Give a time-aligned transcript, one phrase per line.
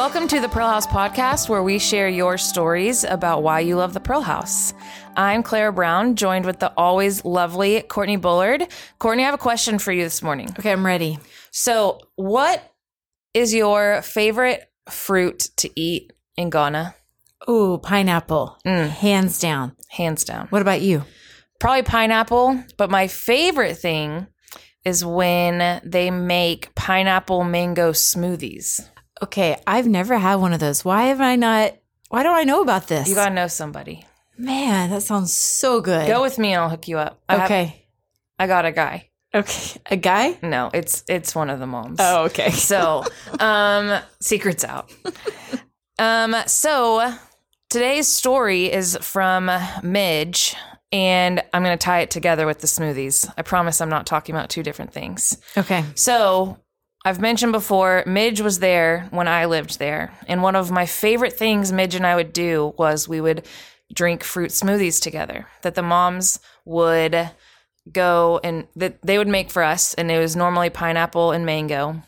[0.00, 3.92] Welcome to the Pearl House podcast, where we share your stories about why you love
[3.92, 4.72] the Pearl House.
[5.14, 8.66] I'm Clara Brown, joined with the always lovely Courtney Bullard.
[8.98, 10.48] Courtney, I have a question for you this morning.
[10.58, 11.18] Okay, I'm ready.
[11.50, 12.72] So, what
[13.34, 16.94] is your favorite fruit to eat in Ghana?
[17.50, 18.56] Ooh, pineapple.
[18.66, 18.88] Mm.
[18.88, 19.76] Hands down.
[19.90, 20.46] Hands down.
[20.48, 21.04] What about you?
[21.58, 24.28] Probably pineapple, but my favorite thing
[24.82, 28.80] is when they make pineapple mango smoothies.
[29.22, 30.84] Okay, I've never had one of those.
[30.84, 31.74] Why have I not?
[32.08, 33.08] Why don't I know about this?
[33.08, 34.04] You gotta know somebody.
[34.38, 36.06] Man, that sounds so good.
[36.08, 37.20] Go with me and I'll hook you up.
[37.28, 37.86] I have- Okay.
[38.38, 39.10] I got a guy.
[39.34, 39.80] okay.
[39.90, 40.38] A guy?
[40.42, 41.98] No, it's it's one of the moms.
[42.00, 42.50] Oh, okay.
[42.70, 43.04] So,
[43.38, 44.90] um, secrets out.
[45.98, 47.12] Um, so
[47.68, 49.50] today's story is from
[49.82, 50.56] Midge,
[50.90, 53.30] and I'm going to tie it together with the smoothies.
[53.36, 55.36] I promise I'm not talking about two different things.
[55.56, 55.84] Okay.
[55.94, 56.58] So,
[57.04, 60.12] I've mentioned before, Midge was there when I lived there.
[60.26, 63.46] And one of my favorite things Midge and I would do was we would
[63.94, 67.30] drink fruit smoothies together that the moms would
[67.90, 69.94] go and that they would make for us.
[69.94, 72.02] And it was normally pineapple and mango.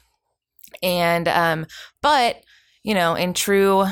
[0.82, 1.66] And, um,
[2.02, 2.42] but,
[2.82, 3.86] you know, in true,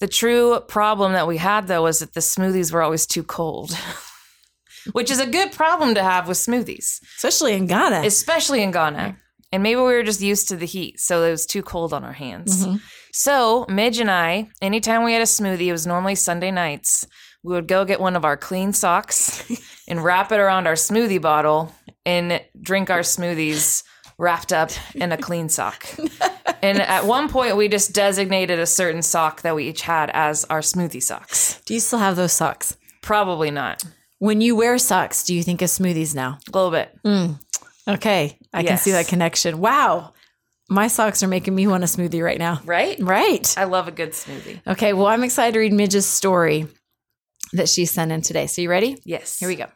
[0.00, 3.76] the true problem that we had though was that the smoothies were always too cold,
[4.92, 8.02] which is a good problem to have with smoothies Especially in Ghana.
[8.04, 9.18] especially in Ghana.
[9.50, 12.04] And maybe we were just used to the heat, so it was too cold on
[12.04, 12.66] our hands.
[12.66, 12.76] Mm-hmm.
[13.12, 17.06] So Midge and I, anytime we had a smoothie, it was normally Sunday nights.
[17.42, 19.50] We would go get one of our clean socks
[19.88, 23.82] and wrap it around our smoothie bottle and drink our smoothies
[24.18, 25.86] wrapped up in a clean sock.
[26.62, 30.44] and at one point, we just designated a certain sock that we each had as
[30.46, 31.60] our smoothie socks.
[31.64, 32.76] do you still have those socks?
[33.02, 33.84] Probably not.
[34.18, 36.38] When you wear socks, do you think of smoothies now?
[36.52, 36.92] A little bit.
[37.86, 38.37] Okay.
[38.52, 39.58] I can see that connection.
[39.58, 40.14] Wow.
[40.70, 42.60] My socks are making me want a smoothie right now.
[42.64, 42.98] Right?
[43.00, 43.54] Right.
[43.56, 44.60] I love a good smoothie.
[44.66, 44.92] Okay.
[44.92, 46.66] Well, I'm excited to read Midge's story
[47.54, 48.46] that she sent in today.
[48.46, 48.98] So you ready?
[49.04, 49.38] Yes.
[49.38, 49.66] Here we go.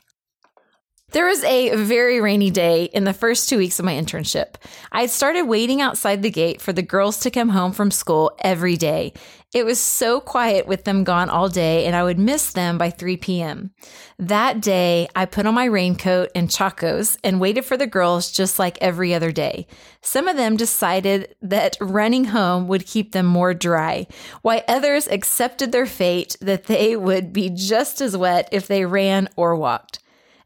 [1.13, 4.55] There was a very rainy day in the first two weeks of my internship.
[4.91, 8.33] I had started waiting outside the gate for the girls to come home from school
[8.39, 9.13] every day.
[9.53, 12.89] It was so quiet with them gone all day, and I would miss them by
[12.89, 13.73] 3 p.m.
[14.19, 18.59] That day, I put on my raincoat and chacos and waited for the girls just
[18.59, 19.67] like every other day.
[20.01, 24.07] Some of them decided that running home would keep them more dry,
[24.41, 29.29] while others accepted their fate that they would be just as wet if they ran
[29.37, 29.99] or walked.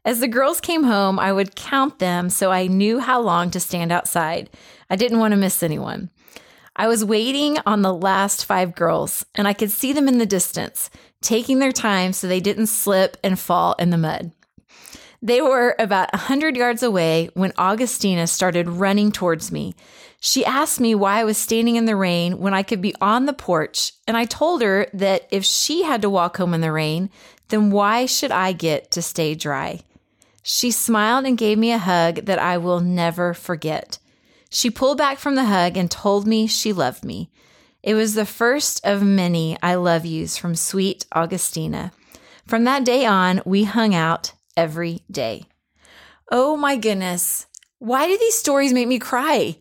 [0.07, 3.59] As the girls came home, I would count them so I knew how long to
[3.59, 4.49] stand outside.
[4.89, 6.11] I didn't want to miss anyone.
[6.77, 10.25] I was waiting on the last five girls, and I could see them in the
[10.25, 14.31] distance, taking their time so they didn't slip and fall in the mud.
[15.21, 19.75] They were about a 100 yards away when Augustina started running towards me.
[20.21, 23.25] She asked me why I was standing in the rain when I could be on
[23.25, 26.71] the porch, and I told her that if she had to walk home in the
[26.71, 27.09] rain,
[27.49, 29.81] then why should I get to stay dry?
[30.49, 33.99] She smiled and gave me a hug that I will never forget.
[34.49, 37.29] She pulled back from the hug and told me she loved me.
[37.83, 41.91] It was the first of many I love yous from sweet Augustina.
[42.45, 45.43] From that day on, we hung out every day.
[46.31, 47.45] Oh my goodness.
[47.79, 49.57] Why do these stories make me cry?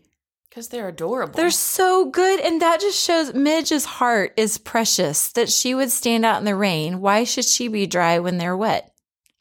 [0.49, 1.35] Because they're adorable.
[1.35, 2.39] They're so good.
[2.39, 6.55] And that just shows Midge's heart is precious that she would stand out in the
[6.55, 7.01] rain.
[7.01, 8.95] Why should she be dry when they're wet?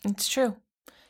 [0.04, 0.56] It's true.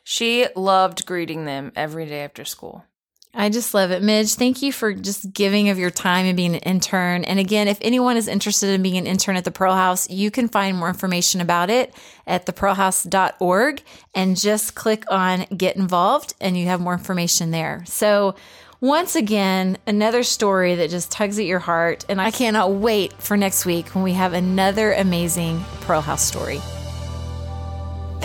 [0.08, 2.86] She loved greeting them every day after school.
[3.34, 4.04] I just love it.
[4.04, 7.26] Midge, thank you for just giving of your time and being an intern.
[7.26, 10.30] And again, if anyone is interested in being an intern at the Pearl House, you
[10.30, 11.94] can find more information about it
[12.28, 13.82] at thepearlhouse.org
[14.14, 17.84] and just click on get involved and you have more information there.
[17.88, 18.36] So,
[18.82, 22.06] once again, another story that just tugs at your heart.
[22.08, 26.62] And I cannot wait for next week when we have another amazing Pearl House story.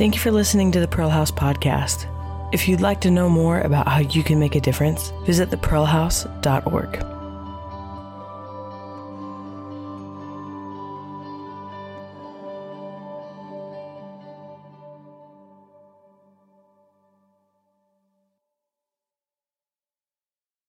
[0.01, 2.07] Thank you for listening to the Pearl House podcast.
[2.55, 7.20] If you'd like to know more about how you can make a difference, visit thepearlhouse.org.